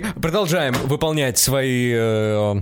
[0.00, 2.54] мы продолжаем выполнять свои э,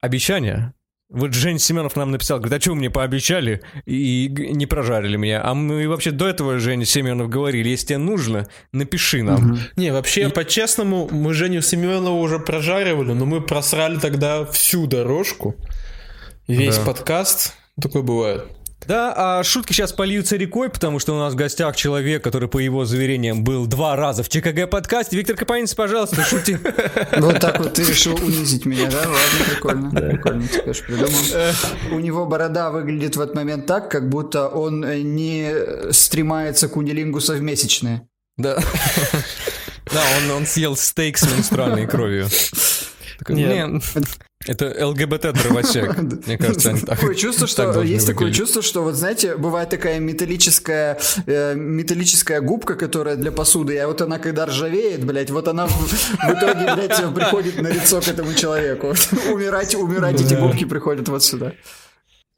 [0.00, 0.74] обещания.
[1.10, 5.40] Вот Жень Семенов нам написал, говорит, а что вы мне пообещали и не прожарили меня?
[5.42, 9.52] А мы вообще до этого, Женя Семенов, говорили, если тебе нужно, напиши нам.
[9.52, 9.58] Угу.
[9.76, 10.30] Не, вообще, и...
[10.30, 15.56] по-честному, мы Женю Семенова уже прожаривали, но мы просрали тогда всю дорожку,
[16.46, 16.84] весь да.
[16.84, 17.54] подкаст.
[17.80, 18.44] Такое бывает.
[18.88, 22.56] Да, а шутки сейчас польются рекой, потому что у нас в гостях человек, который, по
[22.56, 25.14] его заверениям, был два раза в ЧКГ подкасте.
[25.14, 26.58] Виктор Капанец, пожалуйста, шути.
[27.18, 29.00] Вот так вот ты решил унизить меня, да?
[29.00, 29.90] Ладно, прикольно.
[29.90, 31.54] Прикольно, ты, конечно, придумал.
[31.92, 37.34] У него борода выглядит в этот момент так, как будто он не стремается к унилингуса
[37.34, 38.08] в месячные.
[38.38, 38.58] Да.
[39.90, 42.28] Да, он, он съел стейк с менструальной кровью.
[43.18, 43.82] Такой, Нет.
[44.48, 45.96] Это ЛГБТ-дровосек.
[46.26, 46.74] Мне кажется.
[46.86, 52.74] Такое чувство, что есть такое чувство, что вот знаете, бывает такая металлическая э, металлическая губка,
[52.74, 55.86] которая для посуды, и вот она когда ржавеет, блядь, вот она в,
[56.32, 58.94] итоге, блядь, приходит на лицо к этому человеку.
[59.30, 61.52] Умирать, умирать эти губки приходят вот сюда.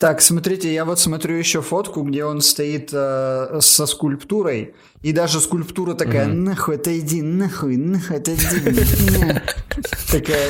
[0.01, 5.43] Так, смотрите, я вот смотрю еще фотку, где он стоит э, со скульптурой, и даже
[5.43, 6.33] скульптура такая, mm-hmm.
[6.33, 8.47] нахуй, отойди, нахуй, нахуй, отойди.
[10.11, 10.49] Такая,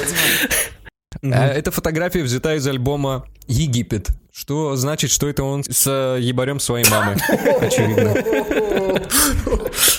[1.23, 1.35] Mm-hmm.
[1.35, 7.17] Эта фотография взята из альбома «Египет», что значит, что это он с ебарем своей мамы,
[7.61, 8.15] очевидно.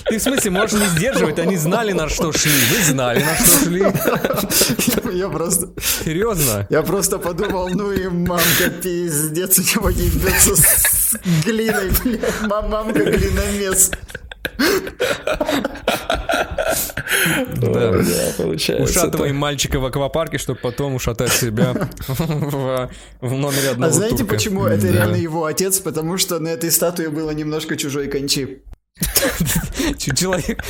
[0.06, 1.38] Ты в смысле можешь не сдерживать?
[1.38, 2.52] Они знали, на что шли.
[2.52, 3.82] Вы знали, на что шли.
[5.18, 5.70] Я просто...
[6.04, 6.66] Серьезно?
[6.70, 12.42] Я просто подумал, ну и мамка пиздец, у него ебется с глиной, блядь.
[12.42, 13.92] Мамка глиномес.
[17.58, 18.04] Да,
[18.38, 18.84] получается.
[18.84, 21.74] Ушатываем мальчика в аквапарке, чтобы потом ушатать себя
[22.08, 25.80] в номере одного А знаете, почему это реально его отец?
[25.80, 28.64] Потому что на этой статуе было немножко чужой кончи.
[29.98, 30.64] Человек,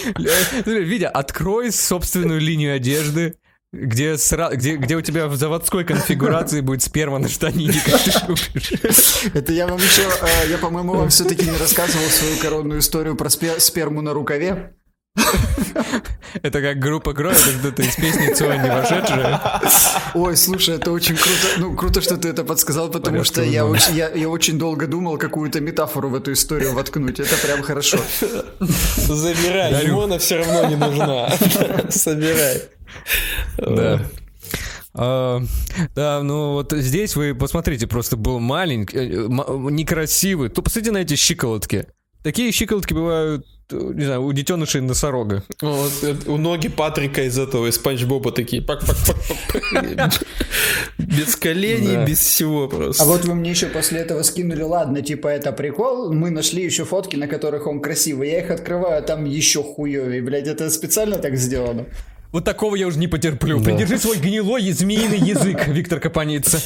[0.66, 3.36] Видя, открой собственную линию одежды,
[3.72, 4.50] где, сра...
[4.54, 8.90] где, где у тебя в заводской конфигурации будет сперма на штанине, как ты.
[9.34, 13.30] Это я вам еще, э, я, по-моему, вам все-таки не рассказывал свою коронную историю про
[13.30, 14.76] сперму на рукаве.
[16.44, 19.42] Это как группа крови, это кто-то из песни Цоя не вошедшая.
[20.14, 21.48] Ой, слушай, это очень круто.
[21.58, 24.88] Ну, круто, что ты это подсказал, потому Порядка что я очень, я, я очень долго
[24.88, 27.20] думал какую-то метафору в эту историю воткнуть.
[27.20, 27.98] Это прям хорошо.
[28.60, 29.88] Забирай, Дарю.
[29.88, 31.30] ему она все равно не нужна.
[31.90, 32.62] Собирай.
[33.58, 34.02] Да.
[34.94, 35.42] А,
[35.96, 40.50] да, ну вот здесь вы посмотрите, просто был маленький, э, некрасивый.
[40.50, 41.88] То посмотрите на эти щиколотки.
[42.24, 45.44] Такие щиколотки бывают, не знаю, у детенышей носорога.
[45.60, 45.92] Вот,
[46.28, 49.18] у ноги Патрика из этого, из Спанч Боба такие пак пак пак
[49.74, 50.14] пак
[51.00, 53.04] Без коленей, без всего просто.
[53.04, 56.86] А вот вы мне еще после этого скинули, ладно, типа это прикол, мы нашли еще
[56.86, 61.18] фотки, на которых он красивый, я их открываю, а там еще хуевее, блядь, это специально
[61.18, 61.86] так сделано.
[62.32, 63.60] Вот такого я уже не потерплю.
[63.60, 63.66] Да.
[63.66, 66.62] Придержи свой гнилой змеиный язык, Виктор Капаница.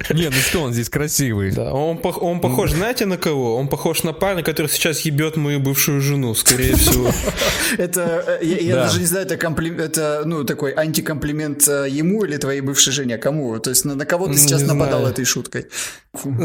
[0.10, 1.50] Не, ну что, он здесь красивый.
[1.50, 3.56] Да, он, он похож, знаете, на кого?
[3.56, 7.10] Он похож на парня, который сейчас ебет мою бывшую жену, скорее всего.
[7.78, 12.36] Это, э, я даже не знаю, это комплимент, это, ну, такой антикомплимент э, ему или
[12.36, 13.58] твоей бывшей жене, кому?
[13.58, 15.66] То есть на кого ты сейчас нападал этой шуткой?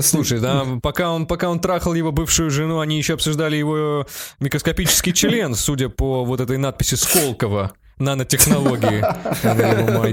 [0.02, 4.06] Слушай, да, пока он, пока он трахал его бывшую жену, они еще обсуждали его
[4.40, 9.02] микроскопический член, судя по вот этой надписи Сколково нанотехнологии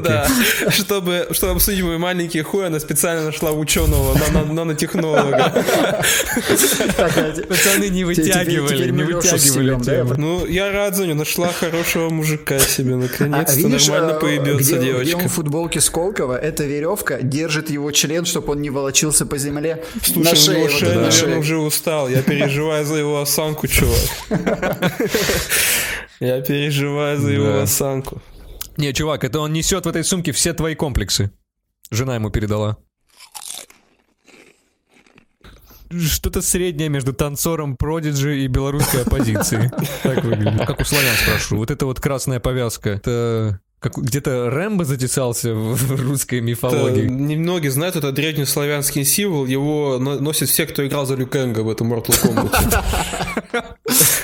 [0.02, 0.28] Да,
[0.70, 4.16] чтобы, чтобы обсудить мой маленький хуй, она специально нашла ученого,
[4.52, 5.52] нанотехнолога.
[7.48, 13.68] Пацаны не вытягивали, не вытягивали Ну, я рад за нее, нашла хорошего мужика себе, наконец-то
[13.68, 15.16] нормально э, поебется девочка.
[15.16, 19.38] Где он в футболке Сколково, эта веревка держит его член, чтобы он не волочился по
[19.38, 19.82] земле.
[20.04, 23.98] Слушай, его шея, наверное, уже устал, я переживаю за его осанку, чувак.
[26.22, 27.62] Я переживаю за его да.
[27.62, 28.22] осанку.
[28.76, 31.32] Не, чувак, это он несет в этой сумке все твои комплексы.
[31.90, 32.76] Жена ему передала.
[35.90, 39.70] Что-то среднее между танцором Продиджи и белорусской оппозицией.
[40.04, 40.64] Так выглядит.
[40.64, 41.56] Как у славян спрошу.
[41.56, 42.90] Вот эта вот красная повязка.
[42.90, 47.02] Это как, где-то Рэмбо затесался в русской мифологии.
[47.02, 49.44] Это, немногие знают, это древнеславянский символ.
[49.44, 52.84] Его носят все, кто играл за Люкенга в этом Mortal Kombat.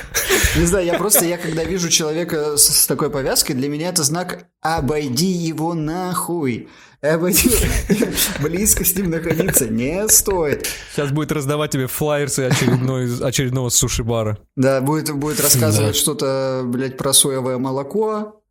[0.59, 4.03] Не знаю, я просто, я когда вижу человека с, с такой повязкой, для меня это
[4.03, 6.67] знак «обойди его нахуй».
[7.01, 7.49] Обойди.
[8.41, 10.67] Близко с ним находиться не стоит.
[10.91, 14.37] Сейчас будет раздавать тебе флайерсы очередной, очередного суши-бара.
[14.57, 15.97] Да, будет, будет рассказывать да.
[15.97, 18.41] что-то, блядь, про соевое молоко,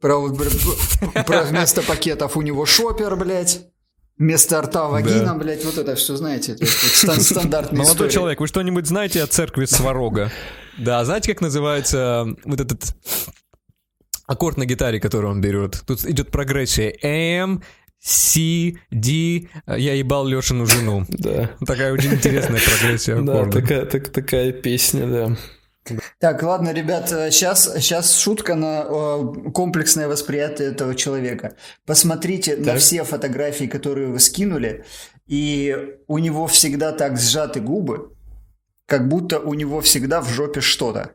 [0.00, 0.20] про,
[1.24, 3.60] про вместо пакетов у него шопер, блядь.
[4.18, 5.34] Вместо рта вагина, да.
[5.34, 6.54] блядь, вот это все знаете.
[6.54, 8.10] Это, это стандартный Молодой история.
[8.10, 10.32] человек, вы что-нибудь знаете о церкви Сварога?
[10.78, 12.94] Да, знаете, как называется вот этот
[14.26, 15.82] аккорд на гитаре, который он берет.
[15.86, 16.94] Тут идет прогрессия.
[17.02, 17.62] М,
[18.00, 21.06] Си, Ди, я ебал Лешину жену.
[21.08, 21.50] Да.
[21.66, 23.44] Такая очень интересная прогрессия аккорда.
[23.44, 25.96] Да, такая, так, такая песня, да.
[26.18, 31.56] Так, ладно, ребят, сейчас, сейчас шутка на э, комплексное восприятие этого человека.
[31.86, 32.66] Посмотрите так.
[32.66, 34.84] на все фотографии, которые вы скинули,
[35.26, 38.14] и у него всегда так сжаты губы,
[38.86, 41.14] как будто у него всегда в жопе что-то.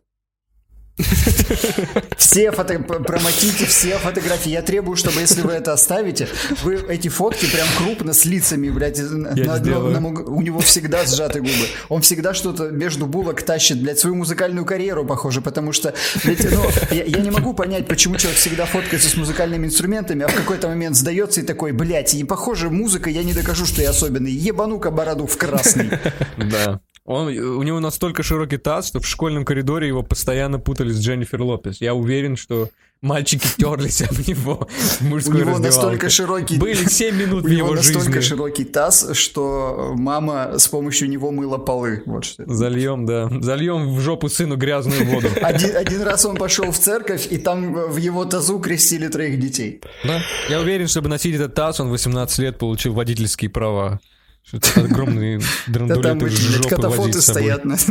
[2.17, 2.79] Все фото...
[2.79, 4.49] промотите все фотографии.
[4.49, 6.27] Я требую, чтобы если вы это оставите,
[6.61, 11.67] вы эти фотки прям крупно с лицами, блядь, на, на, у него всегда сжаты губы.
[11.87, 15.93] Он всегда что-то между булок тащит, блядь, свою музыкальную карьеру, похоже, потому что,
[16.23, 20.27] блядь, ну, я, я не могу понять, почему человек всегда фоткается с музыкальными инструментами, а
[20.27, 23.91] в какой-то момент сдается и такой, блядь, и похоже, музыка, я не докажу, что я
[23.91, 24.31] особенный.
[24.31, 25.89] Ебану-ка бороду в красный.
[26.37, 26.79] Да.
[27.09, 31.41] Он, у него настолько широкий таз, что в школьном коридоре его постоянно путали с Дженнифер
[31.41, 31.81] Лопес.
[31.81, 32.69] Я уверен, что
[33.01, 36.59] мальчики терлись об него в мужской У него настолько широкий...
[36.59, 37.93] Были 7 минут в его жизни.
[37.93, 42.03] У него настолько широкий таз, что мама с помощью него мыла полы.
[42.05, 42.43] Вот что.
[42.45, 43.27] Зальем, да.
[43.41, 45.29] Зальем в жопу сыну грязную воду.
[45.41, 49.81] Один, один раз он пошел в церковь, и там в его тазу крестили троих детей.
[50.03, 50.21] Да.
[50.47, 53.99] Я уверен, чтобы носить этот таз, он 18 лет получил водительские права.
[54.49, 57.77] Что-то огромные драндулеты из жопы катафоты стоят на...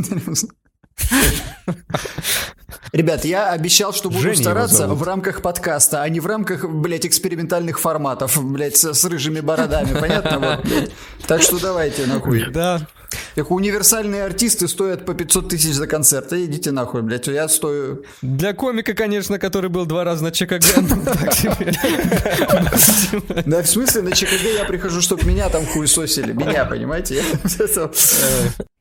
[2.93, 7.07] Ребят, я обещал, что буду Женя стараться в рамках подкаста, а не в рамках, блядь,
[7.07, 10.39] экспериментальных форматов, блядь, с, с рыжими бородами, понятно?
[10.39, 10.91] Вот, блядь.
[11.27, 12.51] Так что давайте, нахуй.
[12.51, 12.87] Да.
[13.35, 16.33] Так универсальные артисты стоят по 500 тысяч за концерт.
[16.33, 18.05] Идите нахуй, блядь, я стою...
[18.23, 20.65] Для комика, конечно, который был два раза на ЧКГ,
[23.47, 26.33] Да, в смысле, на ЧКГ я прихожу, чтобы меня там хуесосили.
[26.33, 27.23] Меня, понимаете?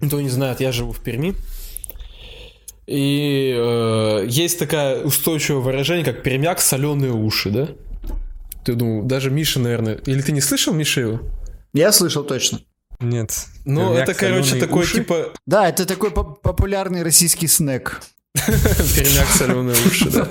[0.00, 1.34] Кто не знает, я живу в Перми.
[2.86, 7.68] И э, есть такое устойчивое выражение, как пермяк соленые уши, да?
[8.64, 9.96] Ты думал, даже Миша, наверное...
[10.06, 11.20] Или ты не слышал Миша
[11.74, 12.60] Я слышал точно.
[13.00, 13.46] Нет.
[13.64, 14.94] Ну, это, короче, такой уши?
[14.94, 15.32] типа...
[15.46, 18.00] Да, это такой популярный российский снэк.
[18.96, 20.28] Пермяк соленые уши, да.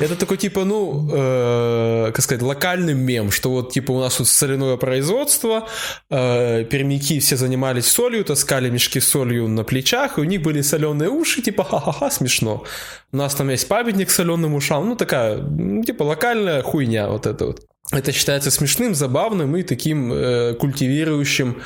[0.00, 4.28] Это такой типа, ну, э, как сказать, локальный мем, что вот типа у нас тут
[4.28, 5.68] соляное производство,
[6.10, 10.62] э, пермяки все занимались солью, таскали мешки с солью на плечах, и у них были
[10.62, 12.64] соленые уши, типа ха-ха-ха, смешно.
[13.12, 15.38] У нас там есть памятник соленым ушам, ну такая,
[15.84, 17.60] типа локальная хуйня вот это вот.
[17.92, 21.62] Это считается смешным, забавным и таким э, культивирующим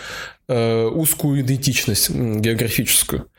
[0.48, 3.30] э, узкую идентичность географическую.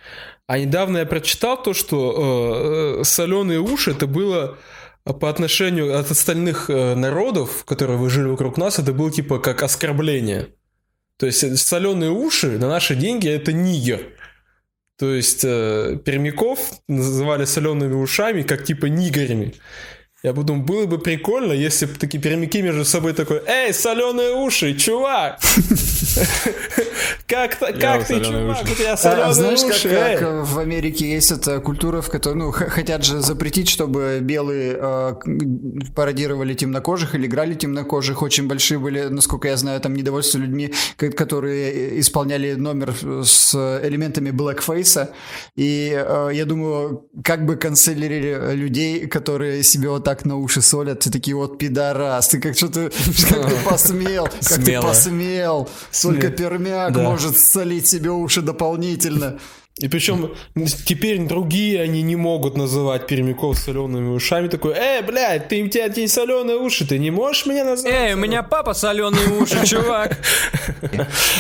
[0.50, 4.58] А недавно я прочитал то, что э, э соленые уши это было
[5.04, 10.48] по отношению от остальных э, народов, которые жили вокруг нас, это было типа как оскорбление.
[11.18, 14.02] То есть э, соленые уши на наши деньги это нигер.
[14.98, 19.54] То есть э, пермяков называли солеными ушами как типа нигерами.
[20.22, 24.74] Я подумал, было бы прикольно, если бы такие пермяки между собой такой, эй, соленые уши,
[24.76, 25.40] чувак!
[27.26, 31.60] Как, ты, чувак, у тебя соленые а, знаешь, уши, как, как в Америке есть эта
[31.62, 35.14] культура, в которой, ну, хотят же запретить, чтобы белые э,
[35.96, 38.22] пародировали темнокожих или играли темнокожих.
[38.22, 42.94] Очень большие были, насколько я знаю, там недовольство людьми, которые исполняли номер
[43.24, 43.54] с
[43.84, 45.12] элементами блэкфейса.
[45.56, 51.02] И э, я думаю, как бы канцелярили людей, которые себе вот так на уши солят,
[51.02, 52.90] ты такие вот пидорас, ты как что-то,
[53.30, 55.70] как ты посмел, как ты посмел,
[56.02, 59.38] только пермяк может солить себе уши дополнительно.
[59.80, 60.34] И причем
[60.86, 64.50] теперь другие они не могут называть пермяков солеными ушами.
[64.50, 67.94] Такой, эй, блядь, ты, у тебя не соленые уши, ты не можешь меня назвать?
[67.94, 70.18] Эй, у меня папа соленые уши, чувак.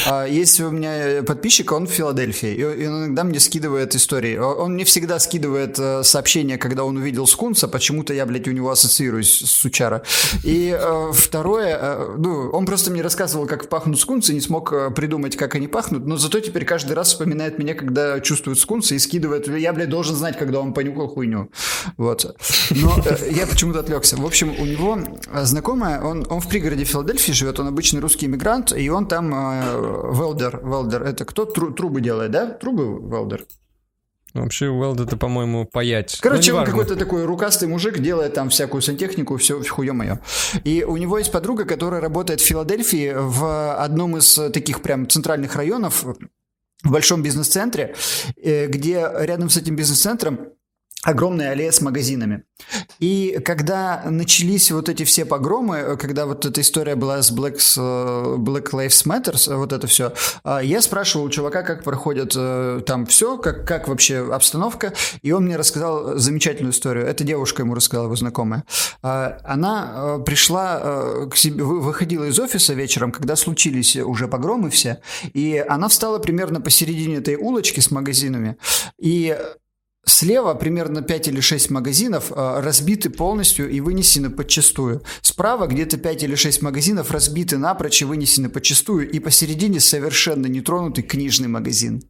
[0.05, 4.37] А, есть у меня подписчик, он в Филадельфии, и иногда мне скидывает истории.
[4.37, 8.71] Он не всегда скидывает э, сообщения, когда он увидел скунса, почему-то я, блядь, у него
[8.71, 10.03] ассоциируюсь с сучара.
[10.45, 15.35] И э, второе, э, ну, он просто мне рассказывал, как пахнут скунсы, не смог придумать,
[15.35, 19.47] как они пахнут, но зато теперь каждый раз вспоминает меня, когда чувствует скунса и скидывает.
[19.47, 21.49] Я, блядь, должен знать, когда он понюхал хуйню.
[21.97, 22.37] Вот.
[22.69, 24.17] Но э, я почему-то отвлекся.
[24.17, 28.27] В общем, у него э, знакомая, он, он в пригороде Филадельфии живет, он обычный русский
[28.27, 30.61] иммигрант, и он там э, велдер.
[30.63, 31.45] Велдер это кто?
[31.45, 32.45] Тру, трубы делает, да?
[32.45, 33.45] Трубы велдер?
[34.35, 36.19] Вообще, Уэлд это, по-моему, паять.
[36.21, 40.19] Короче, он какой-то такой рукастый мужик, делает там всякую сантехнику, все хуе мое.
[40.63, 45.55] И у него есть подруга, которая работает в Филадельфии в одном из таких прям центральных
[45.55, 46.05] районов,
[46.83, 47.95] в большом бизнес-центре,
[48.37, 50.53] э, где рядом с этим бизнес-центром
[51.03, 52.43] огромная аллея с магазинами.
[52.99, 58.71] И когда начались вот эти все погромы, когда вот эта история была с Black, Black
[58.71, 60.13] Lives Matter, вот это все,
[60.43, 62.33] я спрашивал у чувака, как проходит
[62.85, 67.05] там все, как, как вообще обстановка, и он мне рассказал замечательную историю.
[67.05, 68.65] Эта девушка ему рассказала, его знакомая.
[69.01, 74.99] Она пришла к себе, выходила из офиса вечером, когда случились уже погромы все,
[75.33, 78.57] и она встала примерно посередине этой улочки с магазинами,
[78.97, 79.37] и
[80.05, 85.03] Слева примерно 5 или 6 магазинов э, разбиты полностью и вынесены подчастую.
[85.21, 89.09] Справа где-то 5 или 6 магазинов разбиты напрочь и вынесены подчастую.
[89.09, 92.01] И посередине совершенно нетронутый книжный магазин.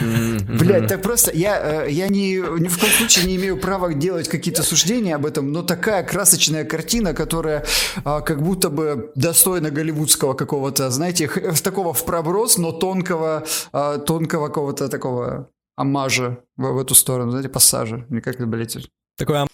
[0.00, 4.28] Блять, так просто я, э, я ни, ни в коем случае не имею права делать
[4.28, 7.64] какие-то суждения об этом, но такая красочная картина, которая
[8.04, 11.28] а, как будто бы достойна голливудского какого-то, знаете,
[11.62, 17.48] такого в проброс, но тонкого, а, тонкого какого-то такого амажа в, в эту сторону, знаете,
[17.48, 18.04] пассажа.
[18.08, 18.76] Мне как это, блядь...
[19.16, 19.48] Такой ам...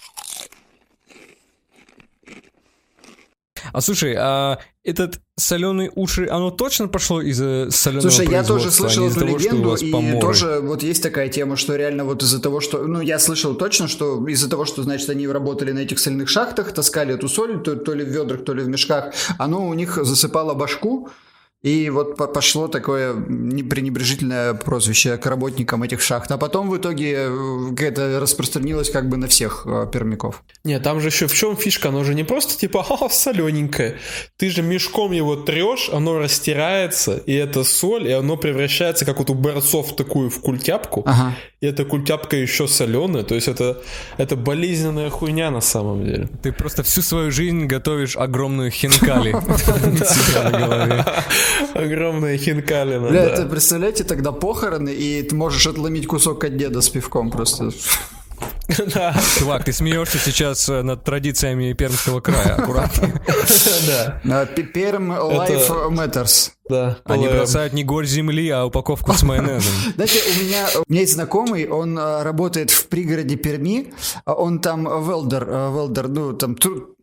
[3.72, 8.70] А слушай, а этот соленый уши, оно точно пошло из-за соленого Слушай, я тоже а
[8.70, 10.20] слышал эту того, легенду, и поморы.
[10.20, 12.86] тоже вот есть такая тема, что реально вот из-за того, что...
[12.86, 16.72] Ну, я слышал точно, что из-за того, что, значит, они работали на этих соляных шахтах,
[16.72, 19.98] таскали эту соль, то, то ли в ведрах, то ли в мешках, оно у них
[20.02, 21.08] засыпало башку,
[21.64, 26.30] и вот пошло такое пренебрежительное прозвище к работникам этих шахт.
[26.30, 30.42] А потом в итоге э, это распространилось как бы на всех э, пермяков.
[30.62, 31.88] Нет, там же еще в чем фишка?
[31.88, 33.96] Оно же не просто типа, ха, солененькое.
[34.36, 39.30] Ты же мешком его трешь, оно растирается, и это соль, и оно превращается, как вот
[39.30, 41.02] у борцов, такую в культяпку.
[41.06, 41.34] Ага.
[41.64, 43.22] И эта культяпка еще соленая.
[43.22, 43.78] То есть это,
[44.18, 46.28] это болезненная хуйня на самом деле.
[46.42, 49.32] Ты просто всю свою жизнь готовишь огромную хинкали
[50.50, 51.04] голове.
[51.72, 52.36] Огромная.
[53.08, 53.30] Бля, да.
[53.30, 57.70] это представляете тогда похороны, и ты можешь отломить кусок от деда с пивком просто.
[58.94, 59.14] Да.
[59.38, 63.20] Чувак, ты смеешься сейчас э, над традициями Пермского края, аккуратно.
[63.86, 64.46] Да.
[64.46, 66.50] Перм Life Matters.
[66.68, 66.98] Да.
[67.04, 69.72] Они бросают не горь земли, а упаковку с майонезом.
[69.94, 73.92] Знаете, у меня, у меня есть знакомый, он э, работает в пригороде Перми,
[74.24, 76.56] он там велдер, велдер, ну, там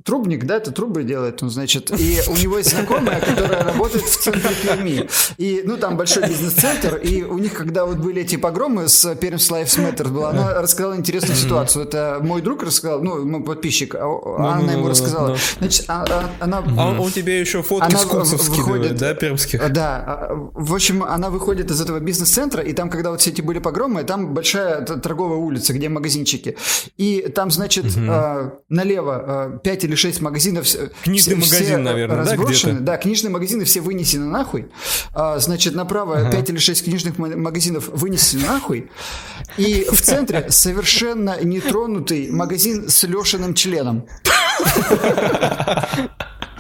[0.03, 4.17] трубник, да, это трубы делает, он, значит, и у него есть знакомая, которая работает в
[4.17, 8.88] центре Перми, и, ну, там большой бизнес-центр, и у них, когда вот были эти погромы
[8.88, 13.43] с Пермс Lives Matter была, она рассказала интересную ситуацию, это мой друг рассказал, ну, мой
[13.43, 16.63] подписчик, а Анна ему рассказала, значит, а, а, она...
[16.77, 19.72] А он тебе еще фотки с курсов скидывает, да, пермских?
[19.72, 23.60] Да, в общем, она выходит из этого бизнес-центра, и там, когда вот все эти были
[23.60, 26.58] погромы, там большая торговая улица, где магазинчики,
[26.98, 27.86] и там, значит,
[28.70, 30.65] налево 5 или или шесть магазинов.
[31.03, 32.79] Книжный все, магазин, все наверное, разброшены.
[32.79, 34.67] да, Да, книжные магазины все вынесены нахуй.
[35.13, 36.31] А, значит, направо ага.
[36.31, 38.89] 5 или 6 книжных магазинов вынесены нахуй.
[39.57, 44.05] И в центре совершенно нетронутый магазин с Лешиным членом.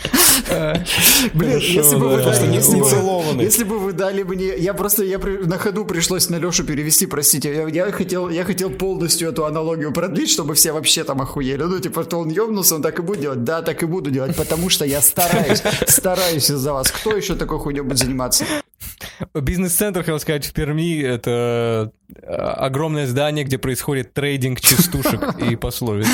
[1.33, 5.85] Блин, если бы вы дали, если бы, вы дали мне, я просто я на ходу
[5.85, 10.55] пришлось на Лешу перевести, простите, я, я хотел, я хотел полностью эту аналогию продлить, чтобы
[10.55, 11.63] все вообще там охуели.
[11.63, 14.35] Ну типа, то он ёбнулся, он так и будет делать, да, так и буду делать,
[14.35, 16.91] потому что я стараюсь, стараюсь из-за вас.
[16.91, 18.45] Кто еще такой хуйней будет заниматься?
[19.33, 26.07] Бизнес-центр, хотел сказать, в Перми— это э, огромное здание, где происходит трейдинг частушек и пословиц.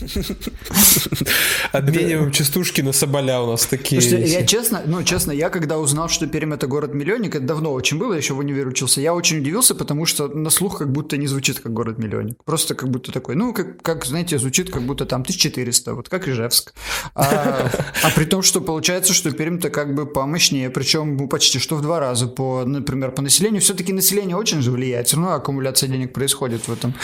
[1.72, 4.00] Обмениваем частушки на соболя у нас такие.
[4.00, 8.14] Я честно, ну, честно, я когда узнал, что Пермь— это город-миллионник, это давно очень было,
[8.14, 11.60] еще в универ учился, я очень удивился, потому что на слух как будто не звучит
[11.60, 12.42] как город-миллионник.
[12.44, 16.28] Просто как будто такой, ну, как, как знаете, звучит как будто там 1400, вот как
[16.28, 16.72] Ижевск.
[17.14, 17.70] А,
[18.02, 21.82] а при том, что получается, что Пермь-то как бы помощнее, причем ну, почти что в
[21.82, 23.60] два раза по, например, по населению.
[23.60, 25.06] Все-таки население очень же влияет.
[25.06, 26.94] Все равно аккумуляция денег происходит в этом.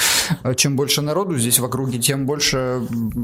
[0.57, 2.81] Чем больше народу здесь в округе, тем больше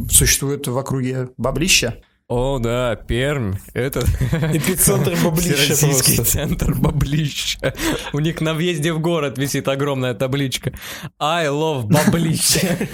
[0.09, 2.01] существует в округе баблища.
[2.29, 4.01] О, да, Пермь, это...
[4.01, 7.75] Эпицентр баблища Российский центр баблища.
[8.13, 10.73] У них на въезде в город висит огромная табличка.
[11.19, 12.79] I love баблища.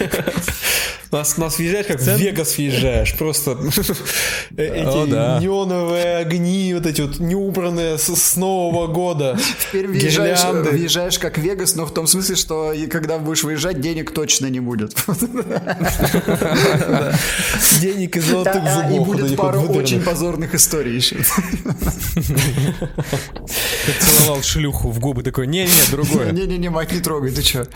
[1.11, 3.17] Нас, нас въезжаешь, как в Вегас въезжаешь.
[3.17, 3.53] Просто
[4.57, 5.39] эти О, да.
[5.41, 9.39] неоновые огни, вот эти вот неубранные с, с Нового года.
[9.69, 14.49] Теперь въезжаешь, въезжаешь как Вегас, но в том смысле, что когда будешь выезжать, денег точно
[14.49, 14.95] не будет.
[17.81, 19.28] Денег и золотых зубов.
[19.37, 21.17] Пару очень позорных историй еще.
[24.01, 26.33] Целовал шлюху в губы такой, не-не, другое.
[26.33, 27.67] Не-не-не, мать, не трогай, ты чё?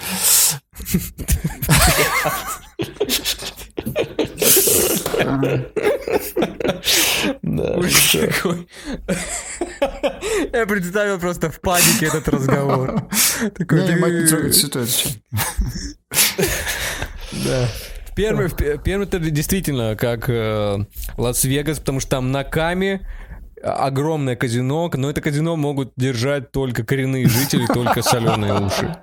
[7.42, 7.76] Да,
[10.52, 13.08] Я представил просто в панике этот разговор.
[13.56, 15.12] Такой, не, мать не трогать ситуацию.
[17.32, 17.68] Да.
[18.12, 20.78] В Перми, в Пе- Перми это действительно как э,
[21.16, 23.08] Лас-Вегас, потому что там на Каме
[23.62, 28.96] огромное казино, но это казино могут держать только коренные жители, только соленые уши.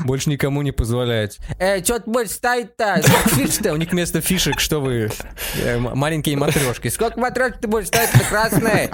[0.00, 1.38] Больше никому не позволяет.
[1.58, 3.00] Э, что ты будешь ставить-то?
[3.02, 3.72] Сколько фишек-то?
[3.72, 5.10] У них вместо фишек, что вы?
[5.56, 6.88] э, маленькие матрешки.
[6.88, 8.90] Сколько матрешек ты будешь ставить на красные?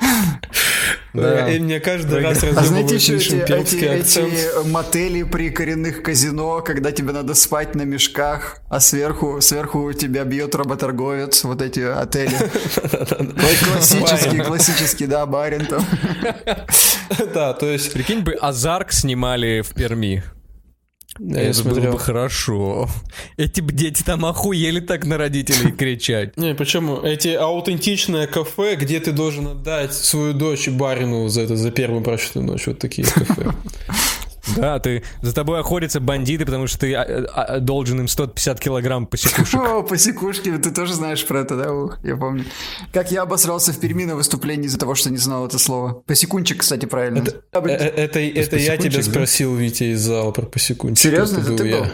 [1.14, 1.50] Да.
[1.50, 6.90] И мне каждый раз А знаете еще эти, эти, эти мотели при коренных казино, когда
[6.90, 12.34] тебе надо спать на мешках, а сверху, сверху тебя бьет работорговец, вот эти отели.
[13.72, 15.84] Классический, классический, да, барин там.
[17.34, 17.92] Да, то есть...
[17.92, 20.24] Прикинь бы, Азарк снимали в Перми.
[21.18, 21.92] Я Это было смотрел.
[21.92, 22.88] бы хорошо.
[23.36, 26.36] Эти дети там охуели так на родителей кричать.
[26.36, 31.70] Не, причем эти аутентичное кафе, где ты должен отдать свою дочь барину за это, за
[31.70, 32.66] первую прочную ночь.
[32.66, 33.52] Вот такие кафе.
[34.62, 39.06] Да, ты за тобой охотятся бандиты, потому что ты а, а, должен им 150 килограмм
[39.06, 39.60] посекушек.
[39.60, 41.72] О, посекушки, ты тоже знаешь про это, да?
[41.72, 42.44] Ух, я помню.
[42.92, 45.94] Как я обосрался в Перми на выступлении из-за того, что не знал это слово.
[46.06, 47.18] Посекунчик, кстати, правильно.
[47.18, 49.02] Э, э, Это, это я тебя да?
[49.02, 51.02] спросил, Витя, из зала про посекунчик.
[51.02, 51.38] Серьезно?
[51.38, 51.78] Это Это был ты я.
[51.78, 51.86] был?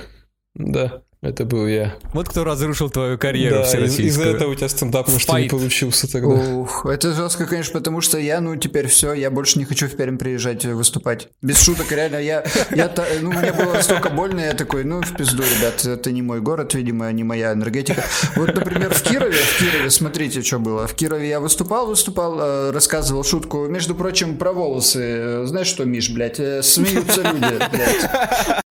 [0.55, 1.95] Да, это был я.
[2.15, 4.35] Вот кто разрушил твою карьеру Да, из- из-за всероссийскую.
[4.37, 6.29] этого у тебя стендап, может, не получился тогда.
[6.29, 9.97] Ух, это жестко, конечно, потому что я, ну, теперь все, я больше не хочу в
[9.97, 11.29] Пермь приезжать э, выступать.
[11.43, 15.17] Без шуток, реально, я, я, та- ну, мне было настолько больно, я такой, ну, в
[15.17, 18.05] пизду, ребят, это не мой город, видимо, не моя энергетика.
[18.37, 20.87] Вот, например, в Кирове, в Кирове, смотрите, что было.
[20.87, 25.01] В Кирове я выступал, выступал, э, рассказывал шутку, между прочим, про волосы.
[25.03, 28.63] Э, Знаешь что, Миш, блядь, э, смеются люди, блядь.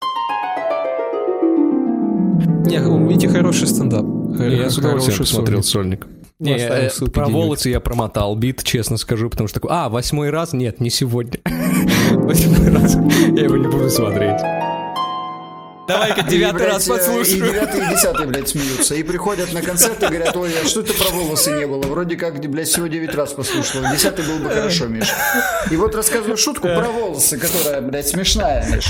[2.67, 4.05] Не, у Вити хороший стендап.
[4.39, 6.07] Я с удовольствием Хороший посмотрел сольник.
[6.39, 10.53] Не, э, про волосы я промотал бит, честно скажу, потому что такой, а, восьмой раз?
[10.53, 11.39] Нет, не сегодня.
[12.11, 12.95] Восьмой раз.
[13.35, 14.39] Я его не буду смотреть.
[15.87, 17.51] Давай-ка девятый И, раз блядь, э, И послушаю.
[17.51, 18.95] девятый, и десятый, блядь, смеются.
[18.95, 21.81] И приходят на концерт и говорят, ой, а что это про волосы не было?
[21.83, 23.81] Вроде как, блядь, всего девять раз послушал.
[23.91, 25.07] Десятый был бы хорошо, Миш.
[25.71, 28.87] И вот рассказываю шутку про волосы, которая, блядь, смешная, Миш.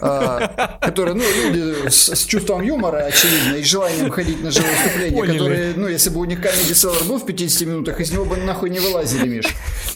[0.00, 5.16] А, которая, ну, люди с, с чувством юмора, очевидно, и желанием ходить на живые выступления,
[5.16, 5.38] Поняли.
[5.38, 8.36] которые, ну, если бы у них Comedy Cellar был в 50 минутах, из него бы
[8.36, 9.46] нахуй не вылазили, Миш.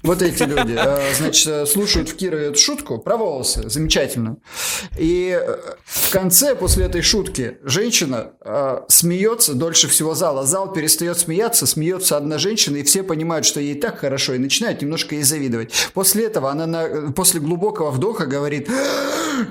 [0.03, 3.69] Вот эти люди, а, значит, слушают в Кирове эту шутку про волосы.
[3.71, 4.37] Замечательно.
[4.99, 5.39] И
[5.85, 10.45] в конце, после этой шутки, женщина э, смеется дольше всего зала.
[10.47, 14.83] Зал перестает смеяться, смеется одна женщина, и все понимают, что ей так хорошо, и начинают
[14.83, 15.73] немножко ей завидовать.
[15.95, 18.69] После этого она на- после глубокого вдоха говорит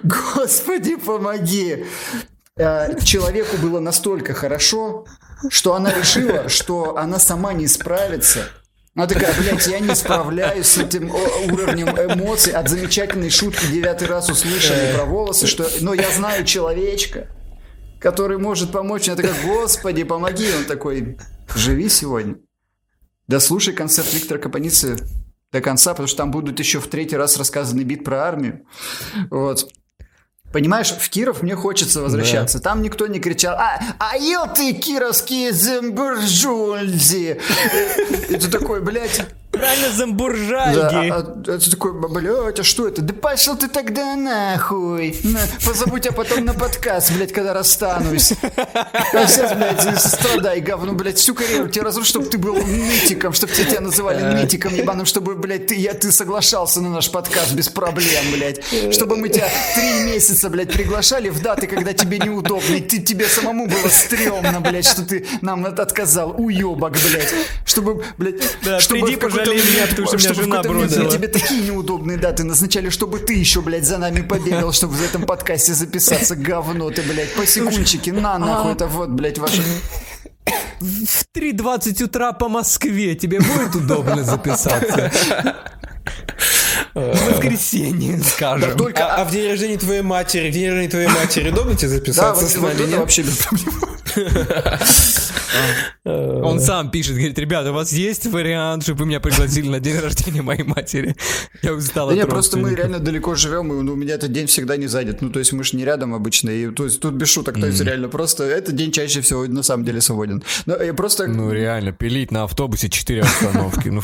[0.03, 1.85] «Господи, помоги!»
[2.57, 5.05] Э, Человеку было настолько хорошо,
[5.49, 8.39] что она решила, что она сама не справится,
[8.95, 14.29] она такая, блядь, я не справляюсь с этим уровнем эмоций от замечательной шутки девятый раз
[14.29, 17.27] услышали про волосы, что, но я знаю человечка,
[17.99, 19.07] который может помочь.
[19.07, 20.47] Она такая, господи, помоги.
[20.55, 21.17] Он такой,
[21.55, 22.35] живи сегодня.
[23.27, 24.97] Да слушай концерт Виктора Капаницы
[25.51, 28.65] до конца, потому что там будут еще в третий раз рассказанный бит про армию.
[29.31, 29.67] Вот.
[30.53, 32.59] Понимаешь, в Киров мне хочется возвращаться.
[32.59, 37.41] Там никто не кричал, а, а ел ты кировские зембуржульзи.
[38.29, 41.09] Это такой, блядь, Правильно, да, замбуржальги.
[41.09, 43.03] а, а, это такой, блядь, а что это?
[43.03, 45.15] Да пошел ты тогда нахуй.
[45.23, 48.33] На, позабудь, а потом на подкаст, блядь, когда расстанусь.
[49.13, 53.53] А сейчас, блядь, страдай, говно, блядь, всю карьеру тебе разрушу, чтобы ты был нытиком, чтобы
[53.53, 57.69] тебя, тебя называли нытиком ебаным, чтобы, блядь, ты, я, ты соглашался на наш подкаст без
[57.69, 58.61] проблем, блядь.
[58.91, 63.27] Чтобы мы тебя три месяца, блядь, приглашали в даты, когда тебе неудобно, и ты, тебе
[63.27, 66.33] самому было стрёмно, блядь, что ты нам отказал.
[66.37, 67.33] Уебок, блядь.
[67.65, 71.11] Чтобы, блядь, Да, чтобы приди, в пожалей меня, потому что меня жена бросила.
[71.11, 75.23] Тебе такие неудобные даты назначали, чтобы ты еще, блядь, за нами побегал, чтобы в этом
[75.23, 76.35] подкасте записаться.
[76.35, 79.61] Говно ты, блядь, по секундчике, на нахуй, это вот, блядь, ваше...
[80.79, 85.11] В 3.20 утра по Москве тебе будет удобно записаться?
[86.93, 88.77] В воскресенье, скажем.
[88.77, 89.07] Только...
[89.07, 91.95] А, а в день рождения твоей матери, в день рождения твоей матери удобно тебе Да,
[91.95, 92.99] записаться вот, с нами, нет?
[92.99, 93.73] вообще без проблем.
[96.03, 99.99] Он сам пишет, говорит, ребята, у вас есть вариант, чтобы вы меня пригласили на день
[99.99, 101.15] рождения моей матери?
[101.61, 104.47] Я устал Да от не, просто мы реально далеко живем, и у меня этот день
[104.47, 105.21] всегда не зайдет.
[105.21, 107.67] Ну, то есть мы же не рядом обычно, и то есть тут без шуток, то
[107.67, 110.43] есть реально просто этот день чаще всего на самом деле свободен.
[110.65, 111.27] Но я просто...
[111.27, 114.01] Ну реально, пилить на автобусе 4 остановки, ну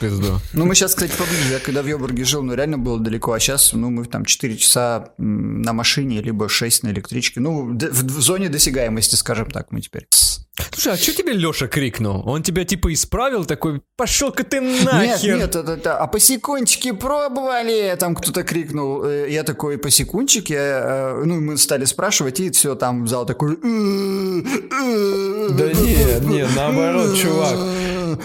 [0.00, 0.40] пизду.
[0.52, 1.52] Ну, мы сейчас, кстати, поближе.
[1.52, 3.32] Я когда в Йобурге жил, ну, реально было далеко.
[3.32, 7.40] А сейчас, ну, мы там 4 часа на машине, либо 6 на электричке.
[7.40, 10.06] Ну, в зоне досягаемости, скажем так, мы теперь.
[10.72, 12.22] Слушай, а что тебе Леша крикнул?
[12.28, 15.36] Он тебя типа исправил, такой, пошел-ка ты нахер.
[15.36, 19.04] Нет, нет, это, это, а посекунчики пробовали, там кто-то крикнул.
[19.04, 23.56] Э, Я такой, посекунчики, э, ну, мы стали спрашивать, и все, там зал такой...
[23.56, 23.62] Да
[25.72, 27.56] нет, нет, наоборот, чувак.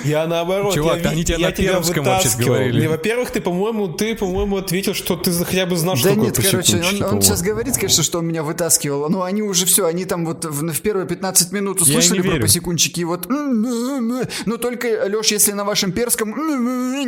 [0.04, 0.74] Я наоборот.
[0.74, 2.82] Чувак, я, они тебе я на пермском вообще говорили.
[2.82, 6.28] Не, во-первых, ты, по-моему, ты, по-моему, ответил, что ты хотя бы знал, что Да такое
[6.28, 9.86] нет, короче, он, он сейчас говорит, конечно, что он меня вытаскивал, но они уже все,
[9.86, 13.28] они там вот в, в первые 15 минут услышали про посекунчики, и вот...
[13.30, 16.30] Но только, Леш, если на вашем перском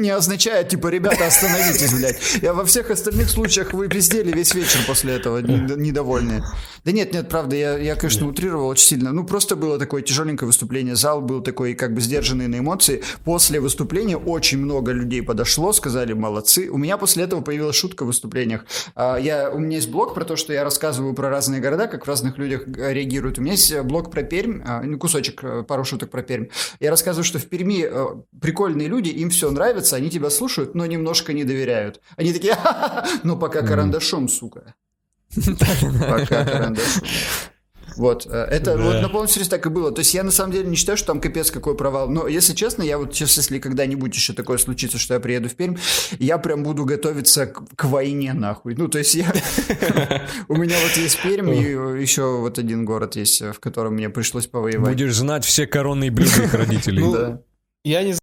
[0.01, 2.17] не означает, типа, ребята, остановитесь, блядь.
[2.41, 6.43] Я во всех остальных случаях вы пиздели весь вечер после этого, не- недовольные.
[6.85, 9.11] Да нет, нет, правда, я, я, конечно, утрировал очень сильно.
[9.11, 13.03] Ну, просто было такое тяжеленькое выступление, зал был такой, как бы, сдержанный на эмоции.
[13.23, 16.69] После выступления очень много людей подошло, сказали молодцы.
[16.69, 18.65] У меня после этого появилась шутка в выступлениях.
[18.95, 22.05] А, Я, у меня есть блог про то, что я рассказываю про разные города, как
[22.05, 23.37] в разных людях э, реагируют.
[23.39, 26.45] У меня есть э, блог про Пермь, а, ну, кусочек, э, пару шуток про Пермь.
[26.79, 27.87] Я рассказываю, что в Перми
[28.39, 31.99] прикольные люди, им все нравится, они тебя слушают, но немножко не доверяют.
[32.15, 34.75] Они такие, «Ха-ха-ха, но пока карандашом, сука.
[35.35, 37.03] Пока карандашом.
[37.97, 38.83] Вот, э, это Да.
[38.83, 39.91] вот на полном серьезе так и было.
[39.91, 42.09] То есть я на самом деле не считаю, что там капец какой провал.
[42.09, 45.55] Но если честно, я вот сейчас, если когда-нибудь еще такое случится, что я приеду в
[45.55, 45.75] Пермь,
[46.19, 48.75] я прям буду готовиться к, к войне нахуй.
[48.75, 49.31] Ну, то есть я...
[50.47, 54.47] У меня вот есть Пермь, и еще вот один город есть, в котором мне пришлось
[54.47, 54.93] повоевать.
[54.93, 57.01] Будешь знать все коронные блюда их родителей.
[57.03, 57.41] Ну, Да.
[57.83, 58.13] Я не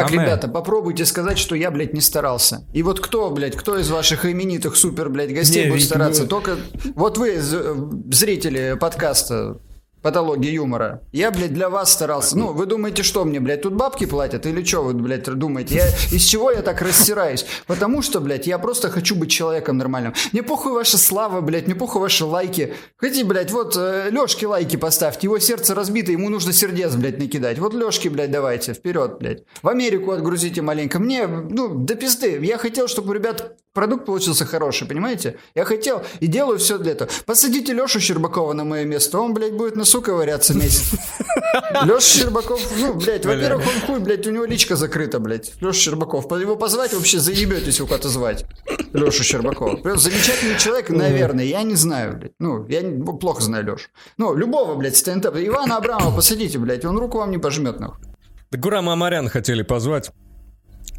[0.00, 0.22] Так, Каме.
[0.22, 2.66] ребята, попробуйте сказать, что я, блядь, не старался.
[2.72, 6.22] И вот кто, блядь, кто из ваших именитых супер, блядь, гостей Не, будет стараться?
[6.22, 6.56] мы- Только
[6.94, 9.58] вот вы, зрители подкаста
[10.04, 11.00] Патология юмора.
[11.12, 12.36] Я, блядь, для вас старался.
[12.36, 14.44] Ну, вы думаете, что мне, блядь, тут бабки платят?
[14.44, 15.76] Или что вы, блядь, думаете?
[15.76, 17.46] Я, из чего я так растираюсь?
[17.66, 20.12] Потому что, блядь, я просто хочу быть человеком нормальным.
[20.32, 22.74] Мне похуй ваша слава, блядь, мне похуй ваши лайки.
[22.98, 25.26] Хотите, блядь, вот э, Лешке лайки поставьте.
[25.26, 27.58] Его сердце разбито, ему нужно сердец, блядь, накидать.
[27.58, 29.44] Вот Лешке, блядь, давайте, вперед, блядь.
[29.62, 30.98] В Америку отгрузите маленько.
[30.98, 32.38] Мне, ну, до пизды.
[32.44, 35.38] Я хотел, чтобы ребят продукт получился хороший, понимаете?
[35.54, 37.10] Я хотел и делаю все для этого.
[37.26, 40.90] Посадите Лешу Щербакова на мое место, он, блядь, будет на сука валяться месяц.
[41.84, 45.52] Леша Щербаков, ну, блядь, во-первых, он хуй, блядь, у него личка закрыта, блядь.
[45.60, 46.24] Леша Щербаков.
[46.32, 48.44] Его позвать вообще заебетесь его куда-то звать.
[48.92, 49.76] Лешу Щербакова.
[49.76, 52.32] Прям замечательный человек, наверное, я не знаю, блядь.
[52.40, 53.88] Ну, я не- плохо знаю Лешу.
[54.18, 55.36] Ну, любого, блядь, стендап.
[55.36, 58.04] Ивана Абрамова посадите, блядь, он руку вам не пожмет, нахуй.
[58.50, 60.10] Да Гурама Амарян хотели позвать,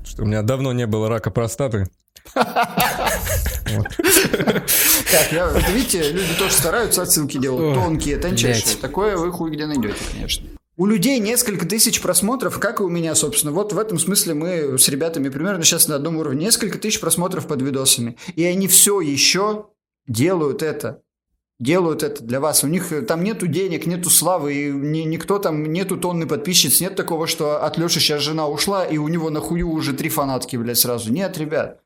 [0.05, 1.87] что у меня давно не было рака простаты.
[2.33, 3.93] Так,
[5.31, 7.75] я, видите, люди тоже стараются, отсылки делают.
[7.75, 8.75] Тонкие, тончайшие.
[8.77, 10.45] Такое вы хуй где найдете, конечно.
[10.77, 13.53] У людей несколько тысяч просмотров, как и у меня, собственно.
[13.53, 16.45] Вот в этом смысле мы с ребятами примерно сейчас на одном уровне.
[16.45, 18.17] Несколько тысяч просмотров под видосами.
[18.35, 19.67] И они все еще
[20.05, 21.01] делают это.
[21.57, 22.65] Делают это для вас.
[22.65, 26.81] У них э, там нету денег, нету славы, и ни- никто там, нету тонны подписчиц,
[26.81, 30.09] нет такого, что от Леши сейчас жена ушла, и у него на хую уже три
[30.09, 31.13] фанатки, блядь, сразу.
[31.13, 31.79] Нет, ребят.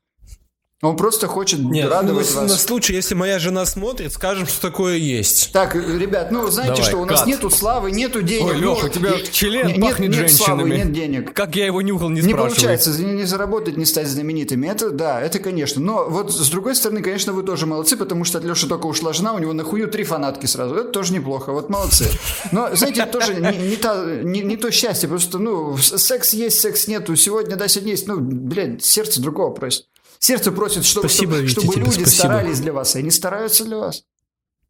[0.82, 2.50] Он просто хочет Нет, ну, радовать на, вас.
[2.52, 5.52] на случай, если моя жена смотрит, скажем, что такое есть.
[5.52, 7.28] Так, ребят, ну знаете, Давай, что у нас кат.
[7.28, 8.46] нету славы, нету денег.
[8.46, 10.76] Ой, ну, Леха, у тебя и- член не- нет- пахнет нет славы, женщинами.
[10.84, 11.34] нет денег.
[11.34, 12.48] Как я его нюхал, не, Не спрашивай.
[12.48, 14.68] получается, не, не заработать, не стать знаменитыми.
[14.68, 15.82] Это да, это конечно.
[15.82, 19.12] Но вот с другой стороны, конечно, вы тоже молодцы, потому что от Леши только ушла
[19.12, 20.76] жена, у него на хую три фанатки сразу.
[20.76, 21.52] Это тоже неплохо.
[21.52, 22.06] Вот молодцы.
[22.52, 25.10] Но, знаете, тоже не, не та- не- не то счастье.
[25.10, 27.14] Просто, ну, секс есть, секс нету.
[27.16, 28.06] Сегодня, да, сегодня есть.
[28.06, 29.84] Ну, блядь, сердце другого просит.
[30.20, 32.10] Сердце просит, чтобы, Спасибо, чтобы, Витя, чтобы тебе люди спасибо.
[32.10, 34.04] старались для вас, и они стараются для вас.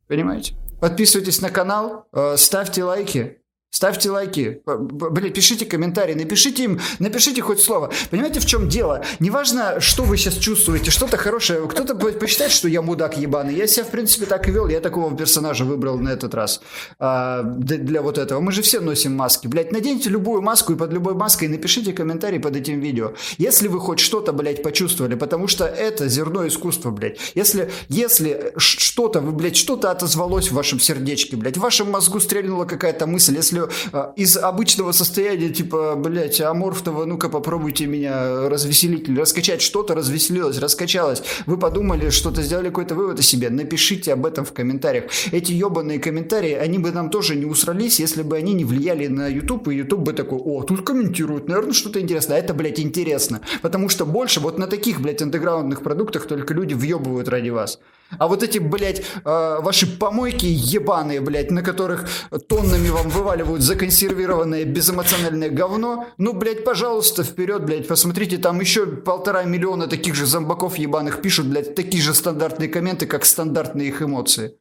[0.07, 0.55] Понимаете?
[0.81, 3.40] Подписывайтесь на канал, э, ставьте лайки.
[3.71, 7.93] Ставьте лайки, блин, пишите комментарии, напишите им, напишите хоть слово.
[8.11, 9.05] Понимаете, в чем дело?
[9.21, 11.67] Неважно, что вы сейчас чувствуете, что-то хорошее.
[11.69, 13.55] Кто-то по- посчитает, что я мудак ебаный.
[13.55, 14.67] Я себя, в принципе, так и вел.
[14.67, 16.61] Я такого персонажа выбрал на этот раз.
[16.99, 18.41] А, для, вот этого.
[18.41, 19.47] Мы же все носим маски.
[19.47, 23.15] Блять, наденьте любую маску и под любой маской напишите комментарий под этим видео.
[23.39, 27.19] Если вы хоть что-то, блядь, почувствовали, потому что это зерно искусства, блядь.
[27.37, 32.65] Если, если что-то, вы, блядь, что-то отозвалось в вашем сердечке, блядь, в вашем мозгу стрельнула
[32.65, 33.60] какая-то мысль, если
[33.93, 41.23] э, из обычного состояния, типа, блядь, аморфного, ну-ка попробуйте меня развеселить раскачать, что-то развеселилось, раскачалось,
[41.47, 45.05] вы подумали, что-то сделали какой-то вывод о себе, напишите об этом в комментариях.
[45.33, 49.29] Эти ебаные комментарии, они бы нам тоже не усрались, если бы они не влияли на
[49.29, 52.37] YouTube, и YouTube бы такой, о, тут комментируют, наверное, что-то интересное.
[52.37, 53.41] А это, блядь, интересно.
[53.63, 57.79] Потому что больше вот на таких, блядь, андеграундных продуктах только люди въебывают ради вас.
[58.19, 62.09] А вот эти, блядь, э, ваши помойки ебаные, блядь, на которых
[62.49, 69.45] тоннами вам вываливают законсервированное безэмоциональное говно, ну, блядь, пожалуйста, вперед, блядь, посмотрите, там еще полтора
[69.45, 74.57] миллиона таких же зомбаков ебаных пишут, блядь, такие же стандартные комменты, как стандартные их эмоции.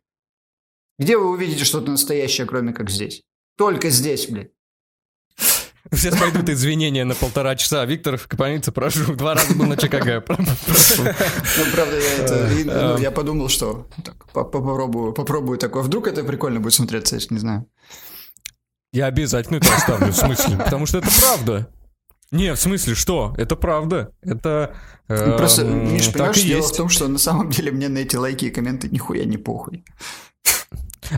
[0.98, 3.24] Где вы увидите что-то настоящее, кроме как здесь?
[3.58, 4.52] Только здесь, блядь.
[5.92, 7.84] Сейчас пойдут извинения на полтора часа.
[7.86, 9.14] Виктор, больнице прошу.
[9.16, 10.24] Два раза был на ЧКГ.
[11.58, 12.50] Ну, правда, я это...
[12.66, 13.88] Ну, я подумал, что
[14.34, 15.82] попробую, попробую такое.
[15.82, 17.66] Вдруг это прикольно будет смотреться, я не знаю.
[18.92, 20.58] Я обязательно это оставлю, в смысле?
[20.58, 21.70] Потому что это правда.
[22.32, 23.34] Не, в смысле, что?
[23.38, 24.12] Это правда.
[24.22, 24.76] Это...
[25.08, 28.46] Э, Просто, Миш, понимаешь, дело в том, что на самом деле мне на эти лайки
[28.46, 29.84] и комменты нихуя не похуй.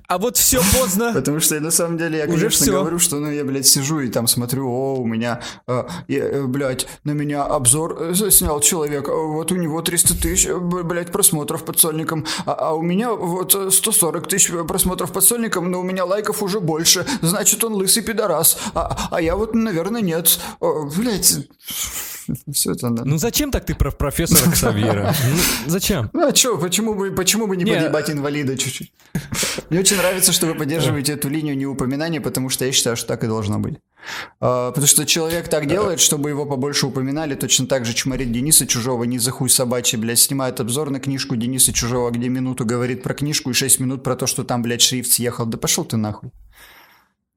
[0.08, 1.12] А вот все поздно.
[1.14, 2.72] Потому что на самом деле я, Уже конечно, все.
[2.72, 6.88] говорю, что ну я, блядь, сижу и там смотрю, о, у меня, э, э, блядь,
[7.04, 11.66] на меня обзор э, снял человек, а вот у него 300 тысяч, э, блядь, просмотров
[11.66, 16.06] под сольником, а, а у меня вот 140 тысяч просмотров под сольником, но у меня
[16.06, 20.40] лайков уже больше, значит, он лысый пидорас, а, а я вот, наверное, нет.
[20.60, 21.48] О, блядь,
[22.52, 23.06] все это надо.
[23.06, 25.14] Ну зачем так ты про профессора Ксавьера?
[25.66, 26.10] Ну, зачем?
[26.14, 28.92] Ну а что, почему бы, почему бы не, подъебать инвалида чуть-чуть?
[29.70, 33.24] Мне очень нравится, что вы поддерживаете эту линию неупоминания, потому что я считаю, что так
[33.24, 33.78] и должно быть.
[34.40, 38.66] А, потому что человек так делает, чтобы его побольше упоминали, точно так же чморит Дениса
[38.66, 43.04] Чужого, не за хуй собачий, блядь, снимает обзор на книжку Дениса Чужого, где минуту говорит
[43.04, 45.46] про книжку и 6 минут про то, что там, блядь, шрифт съехал.
[45.46, 46.32] Да пошел ты нахуй.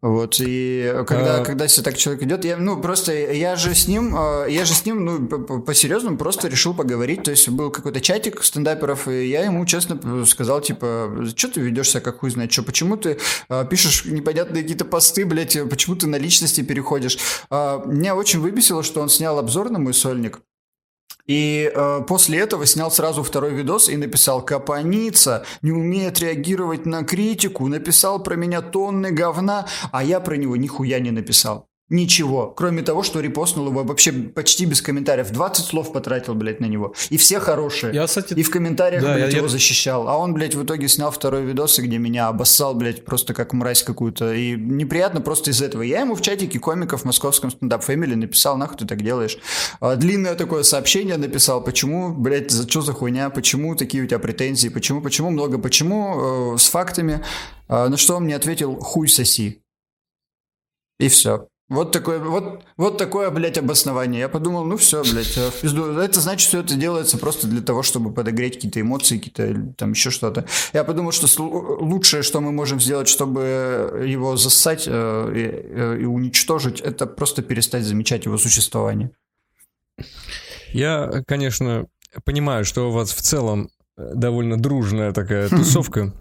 [0.04, 1.44] Вот, и когда, а...
[1.44, 4.74] когда себе так человек идет, я, ну, просто я же с ним, а, я же
[4.74, 5.26] с ним, ну,
[5.62, 10.60] по-серьезному просто решил поговорить, то есть был какой-то чатик стендаперов, и я ему честно сказал,
[10.60, 13.16] типа, что ты ведешься как хуй знает, что, почему ты
[13.48, 17.16] а, пишешь непонятные какие-то посты, блядь, почему ты на личности переходишь.
[17.48, 20.40] А, меня очень выбесило, что он снял обзор на мой сольник,
[21.26, 27.02] и э, после этого снял сразу второй видос и написал «Капаница не умеет реагировать на
[27.02, 31.68] критику, написал про меня тонны говна, а я про него нихуя не написал».
[31.90, 35.30] Ничего, кроме того, что репостнул его вообще почти без комментариев.
[35.30, 36.94] 20 слов потратил, блядь, на него.
[37.10, 37.94] И все хорошие.
[37.94, 38.32] Я, кстати...
[38.32, 39.52] И в комментариях, да, блядь, я, его я...
[39.52, 40.08] защищал.
[40.08, 43.82] А он, блядь, в итоге снял второй видос, где меня обоссал, блядь, просто как мразь
[43.82, 44.32] какую-то.
[44.32, 45.82] И неприятно просто из этого.
[45.82, 49.36] Я ему в чатике комиков в московском стендап Family написал, нахуй ты так делаешь.
[49.80, 54.18] А, длинное такое сообщение написал, почему, блядь, за, что за хуйня, почему такие у тебя
[54.18, 57.22] претензии, почему, почему, много почему, э, с фактами.
[57.68, 59.62] Э, на что он мне ответил, хуй соси.
[60.98, 61.48] И все.
[61.70, 64.20] Вот такое, вот, вот такое, блядь, обоснование.
[64.20, 65.86] Я подумал, ну все, блядь, а пизду.
[65.98, 70.10] Это значит, что это делается просто для того, чтобы подогреть какие-то эмоции, какие-то там еще
[70.10, 70.46] что-то.
[70.74, 76.04] Я подумал, что лучшее, что мы можем сделать, чтобы его зассать э, и, э, и
[76.04, 79.10] уничтожить, это просто перестать замечать его существование.
[80.68, 81.86] Я, конечно,
[82.24, 86.12] понимаю, что у вас в целом довольно дружная такая тусовка.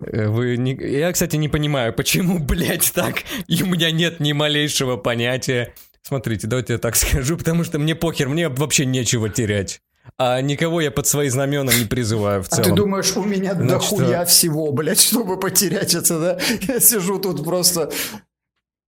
[0.00, 0.74] Э, вы не...
[0.74, 3.24] Я, кстати, не понимаю, почему, блядь, так?
[3.46, 5.74] И у меня нет ни малейшего понятия.
[6.02, 9.80] Смотрите, давайте я так скажу, потому что мне похер, мне вообще нечего терять.
[10.16, 12.62] А никого я под свои знамена не призываю в целом.
[12.62, 14.26] А ты думаешь, у меня Значит, дохуя что...
[14.26, 16.38] всего, блядь, чтобы потерять это, да?
[16.66, 17.92] Я сижу тут просто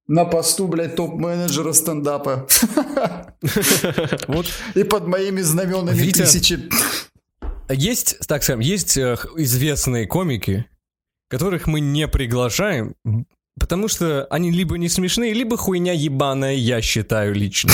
[0.07, 2.49] на посту, блядь, топ-менеджера стендапа.
[4.27, 4.47] Вот.
[4.75, 6.59] И под моими знаменами тысячи.
[7.69, 10.67] Есть, так скажем, есть э, известные комики,
[11.31, 12.95] которых мы не приглашаем,
[13.59, 17.73] потому что они либо не смешные, либо хуйня ебаная, я считаю лично.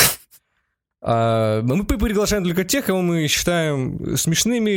[1.02, 4.70] А, мы приглашаем только тех, кого мы считаем смешными,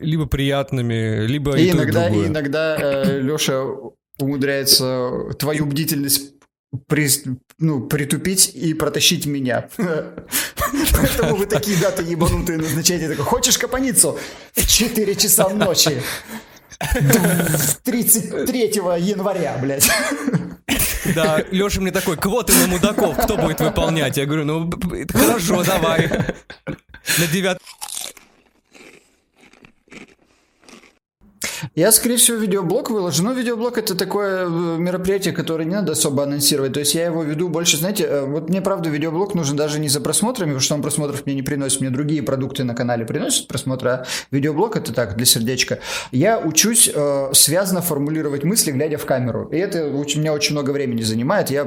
[0.00, 3.64] либо приятными, либо и, и иногда, и иногда э, Леша
[4.18, 6.32] умудряется твою бдительность
[6.86, 7.08] при,
[7.58, 9.68] ну, притупить и протащить меня.
[9.76, 13.08] Поэтому вы такие даты ебанутые назначаете.
[13.08, 14.18] Такой, хочешь капаницу?
[14.52, 16.02] В 4 часа ночи.
[17.84, 18.60] 33
[18.98, 19.88] января, блядь.
[21.14, 24.16] Да, Леша мне такой, квоты на мудаков, кто будет выполнять?
[24.16, 24.70] Я говорю, ну,
[25.12, 26.10] хорошо, давай.
[27.18, 27.58] На 9
[31.74, 33.22] Я, скорее всего, видеоблог выложу.
[33.22, 36.72] Но видеоблог это такое э, мероприятие, которое не надо особо анонсировать.
[36.72, 39.88] То есть я его веду больше, знаете, э, вот мне, правда, видеоблог нужен даже не
[39.88, 43.48] за просмотрами, потому что он просмотров мне не приносит, мне другие продукты на канале приносят
[43.48, 45.78] просмотры, а видеоблог это так, для сердечка.
[46.12, 49.48] Я учусь э, связно формулировать мысли, глядя в камеру.
[49.52, 51.50] И это у меня очень много времени занимает.
[51.50, 51.66] Я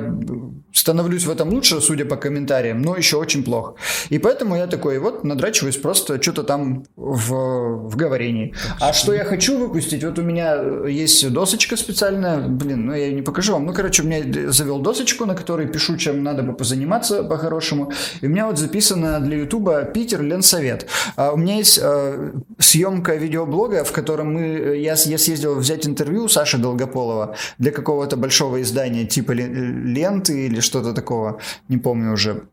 [0.73, 3.75] становлюсь в этом лучше, судя по комментариям, но еще очень плохо.
[4.09, 8.53] И поэтому я такой, вот, надрачиваюсь просто что-то там в, в говорении.
[8.79, 9.78] А что я хочу выпустить?
[10.03, 13.65] Вот у меня есть досочка специальная, блин, ну я ее не покажу вам.
[13.65, 17.91] Ну, короче, у меня завел досочку, на которой пишу, чем надо бы позаниматься по-хорошему.
[18.21, 20.87] И у меня вот записано для Ютуба Питер Ленсовет.
[21.15, 26.27] А у меня есть э, съемка видеоблога, в котором мы, я, я съездил взять интервью
[26.27, 32.43] Саши Долгополова для какого-то большого издания типа ленты или что-то такого, не помню уже.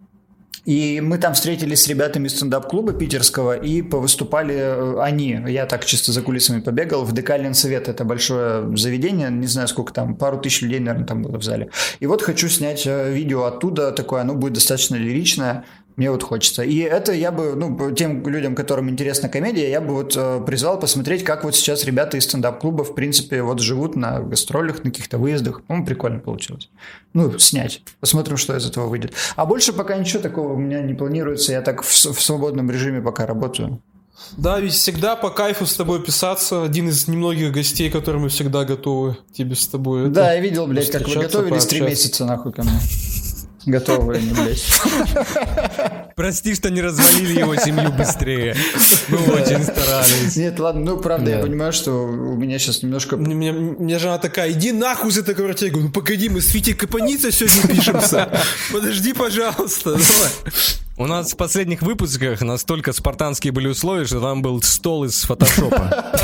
[0.67, 5.39] И мы там встретились с ребятами из стендап-клуба питерского и повыступали э, они.
[5.47, 7.89] Я так чисто за кулисами побегал в Декалин Совет.
[7.89, 11.71] Это большое заведение, не знаю сколько там, пару тысяч людей, наверное, там было в зале.
[12.01, 15.65] И вот хочу снять э, видео оттуда, такое, оно будет достаточно лиричное.
[15.97, 16.63] Мне вот хочется.
[16.63, 20.79] И это я бы, ну, тем людям, которым интересна комедия, я бы вот э, призвал
[20.79, 25.17] посмотреть, как вот сейчас ребята из стендап-клуба, в принципе, вот живут на гастролях, на каких-то
[25.17, 25.63] выездах.
[25.69, 26.69] Ну, прикольно получилось.
[27.15, 27.83] Ну, снять.
[28.01, 29.15] Посмотрим, что из этого выйдет.
[29.37, 31.53] А больше пока ничего такого у меня не планируется.
[31.53, 33.81] Я так в, в свободном режиме пока работаю.
[34.37, 36.63] Да, ведь всегда по кайфу с тобой писаться.
[36.63, 40.09] Один из немногих гостей, которые мы всегда готовы тебе с тобой.
[40.09, 42.81] Да, я видел, блядь, как вы готовились три месяца нахуй ко мне.
[43.67, 44.65] Готовые, блядь.
[46.15, 48.55] Прости, что не развалили его семью быстрее.
[49.09, 50.37] Мы очень старались.
[50.37, 53.17] Нет, ладно, ну правда, я понимаю, что у меня сейчас немножко...
[53.17, 57.33] Мне, жена такая, иди нахуй за такой Я говорю, ну погоди, мы с Витей Капаница
[57.33, 58.31] сегодня пишемся.
[58.73, 59.91] Подожди, пожалуйста.
[59.91, 60.31] Давай.
[60.97, 66.15] У нас в последних выпусках настолько спартанские были условия, что там был стол из фотошопа.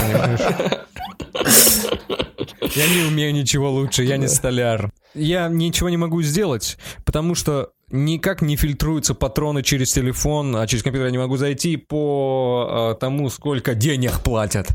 [2.74, 4.92] Я не умею ничего лучше, я не столяр.
[5.14, 10.82] Я ничего не могу сделать, потому что никак не фильтруются патроны через телефон, а через
[10.82, 14.68] компьютер я не могу зайти по э, тому, сколько денег платят.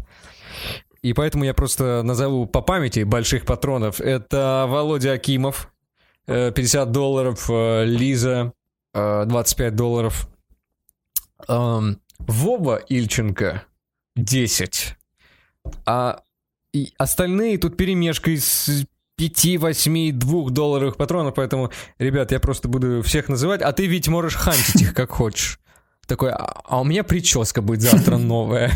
[1.02, 4.00] И поэтому я просто назову по памяти больших патронов.
[4.02, 5.72] Это Володя Акимов,
[6.26, 8.54] 50 долларов, э, Лиза,
[8.94, 10.28] 25 долларов,
[11.48, 13.64] эм, Вова Ильченко,
[14.16, 14.96] 10.
[15.86, 16.22] А
[16.98, 18.86] остальные тут перемешка из
[19.18, 24.08] 5, 8, 2 долларовых патронов, поэтому, ребят, я просто буду всех называть, а ты ведь
[24.08, 25.60] можешь хантить их как хочешь.
[26.06, 28.72] Такой, а, а у меня прическа будет завтра новая.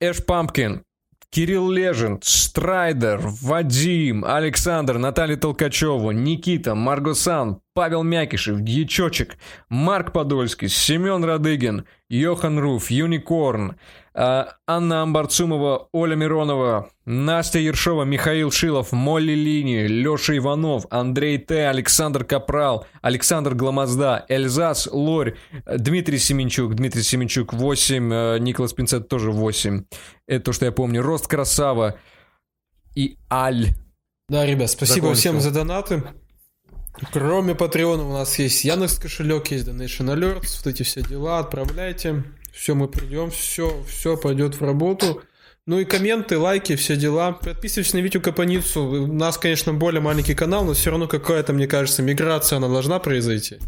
[0.00, 0.82] Эш Пампкин,
[1.30, 9.36] Кирилл Лежин, Штрайдер, Вадим, Александр, Наталья Толкачева, Никита, Маргосан, Павел Мякишев, Дьячочек,
[9.68, 13.76] Марк Подольский, Семен Радыгин, Йохан Руф, Юникорн,
[14.16, 22.24] Анна Амбарцумова, Оля Миронова, Настя Ершова, Михаил Шилов, Молли Лини, Леша Иванов, Андрей Т, Александр
[22.24, 25.34] Капрал, Александр Гламозда, Эльзас Лорь,
[25.66, 29.84] Дмитрий Семенчук, Дмитрий Семенчук 8, э, Николас Пинцет тоже 8.
[30.28, 31.02] Это то, что я помню.
[31.02, 31.98] Рост Красава
[32.94, 33.74] и Аль.
[34.28, 35.20] Да, ребят, спасибо Закончил.
[35.20, 36.02] всем за донаты.
[37.12, 42.22] Кроме Патреона у нас есть Яндекс кошелек, есть Donation Alerts, вот эти все дела отправляйте
[42.54, 45.22] все, мы придем, все, все пойдет в работу.
[45.66, 47.32] Ну и комменты, лайки, все дела.
[47.32, 48.82] Подписывайтесь на Витю Капаницу.
[48.82, 52.98] У нас, конечно, более маленький канал, но все равно какая-то, мне кажется, миграция, она должна
[52.98, 53.58] произойти.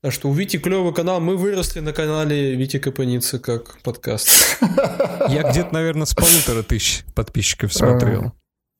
[0.00, 1.20] Так что у Вити клевый канал.
[1.20, 4.58] Мы выросли на канале Вити Капаницы как подкаст.
[5.28, 8.32] Я где-то, наверное, с полутора тысяч подписчиков смотрел.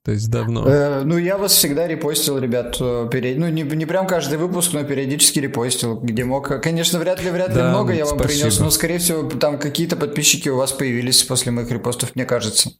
[0.03, 0.67] То есть давно.
[0.67, 2.77] Э, ну, я вас всегда репостил, ребят.
[2.79, 3.37] Э, перед...
[3.37, 6.61] Ну, не, не прям каждый выпуск, но периодически репостил, где мог.
[6.61, 8.39] Конечно, вряд ли, вряд ли да, много я вам спасибо.
[8.39, 12.71] принес, но, скорее всего, там какие-то подписчики у вас появились после моих репостов, мне кажется.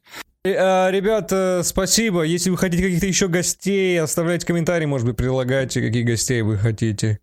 [0.46, 2.24] Э, а, ребят, спасибо.
[2.24, 7.20] Если вы хотите каких-то еще гостей, оставляйте комментарии, может быть, предлагайте, каких гостей вы хотите.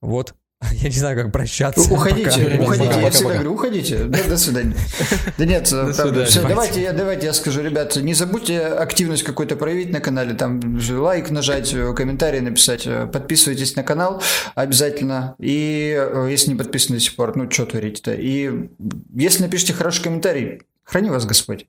[0.00, 0.34] Вот.
[0.72, 1.80] Я не знаю, как прощаться.
[1.92, 2.62] Уходите, пока.
[2.62, 2.88] уходите.
[2.88, 3.34] Пока, я всегда пока.
[3.34, 3.98] говорю, уходите.
[4.04, 4.74] Да, до свидания.
[5.36, 10.00] Да нет, все, давайте, я, давайте я скажу, ребят, не забудьте активность какой-то проявить на
[10.00, 14.22] канале, там лайк нажать, комментарий написать, подписывайтесь на канал
[14.54, 15.36] обязательно.
[15.38, 18.14] И э, если не подписаны до сих пор, ну что творите-то.
[18.14, 18.68] И
[19.14, 21.66] если напишите хороший комментарий, храни вас Господь.